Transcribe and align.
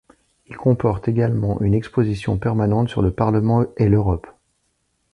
Il 0.47 0.57
comporte 0.57 1.07
également 1.07 1.61
une 1.61 1.75
exposition 1.75 2.39
permanente 2.39 2.89
sur 2.89 3.03
le 3.03 3.11
Parlement 3.13 3.65
et 3.77 3.87
l'Europe. 3.87 4.25